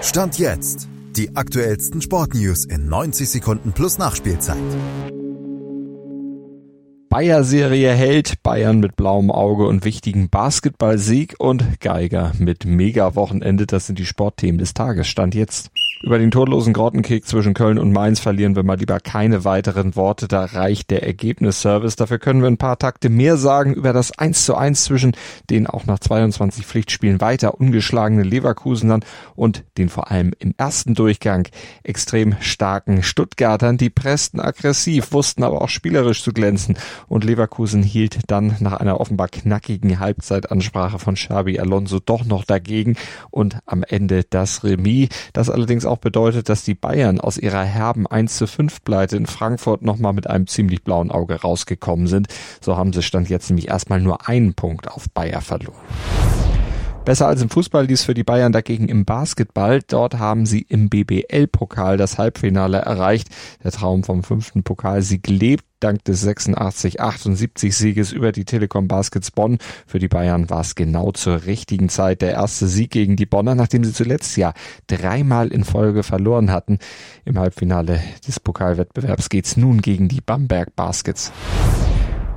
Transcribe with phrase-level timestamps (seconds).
[0.00, 0.88] Stand jetzt.
[1.16, 4.56] Die aktuellsten Sportnews in 90 Sekunden plus Nachspielzeit.
[7.08, 13.66] Bayer-Serie hält, Bayern mit blauem Auge und wichtigen Basketballsieg und Geiger mit Mega-Wochenende.
[13.66, 15.08] Das sind die Sportthemen des Tages.
[15.08, 15.70] Stand jetzt.
[16.00, 20.28] Über den todlosen Grottenkick zwischen Köln und Mainz verlieren wir mal lieber keine weiteren Worte.
[20.28, 21.96] Da reicht der Ergebnisservice.
[21.96, 25.16] Dafür können wir ein paar Takte mehr sagen über das 1 zu 1 zwischen
[25.50, 31.48] den auch nach 22 Pflichtspielen weiter ungeschlagenen Leverkusenern und den vor allem im ersten Durchgang
[31.82, 33.76] extrem starken Stuttgartern.
[33.76, 39.00] Die pressten aggressiv, wussten aber auch spielerisch zu glänzen und Leverkusen hielt dann nach einer
[39.00, 42.96] offenbar knackigen Halbzeitansprache von Xabi Alonso doch noch dagegen
[43.30, 48.06] und am Ende das Remis, das allerdings auch bedeutet, dass die Bayern aus ihrer herben
[48.06, 52.28] 1 zu 5 Pleite in Frankfurt nochmal mit einem ziemlich blauen Auge rausgekommen sind.
[52.60, 55.76] So haben sie Stand jetzt nämlich erstmal nur einen Punkt auf Bayer verloren.
[57.08, 59.80] Besser als im Fußball lief für die Bayern dagegen im Basketball.
[59.80, 63.28] Dort haben sie im BBL-Pokal das Halbfinale erreicht.
[63.64, 69.56] Der Traum vom fünften Pokalsieg lebt dank des 86-78 Sieges über die Telekom Baskets Bonn.
[69.86, 73.54] Für die Bayern war es genau zur richtigen Zeit der erste Sieg gegen die Bonner,
[73.54, 74.52] nachdem sie zuletzt ja
[74.86, 76.78] dreimal in Folge verloren hatten.
[77.24, 81.32] Im Halbfinale des Pokalwettbewerbs geht's nun gegen die Bamberg Baskets.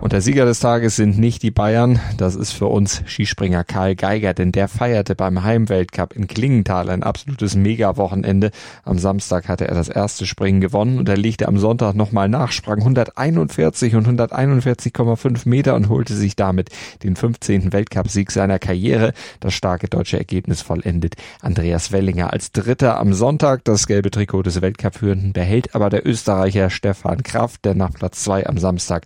[0.01, 3.95] Und der Sieger des Tages sind nicht die Bayern, das ist für uns Skispringer Karl
[3.95, 8.49] Geiger, denn der feierte beim Heimweltcup in Klingenthal ein absolutes Mega-Wochenende.
[8.83, 12.51] Am Samstag hatte er das erste Springen gewonnen und er legte am Sonntag nochmal nach,
[12.51, 16.69] sprang 141 und 141,5 Meter und holte sich damit
[17.03, 17.71] den 15.
[17.71, 19.13] Weltcupsieg seiner Karriere.
[19.39, 23.63] Das starke deutsche Ergebnis vollendet Andreas Wellinger als Dritter am Sonntag.
[23.65, 28.47] Das gelbe Trikot des Weltcup-Führenden behält aber der Österreicher Stefan Kraft, der nach Platz zwei
[28.47, 29.05] am Samstag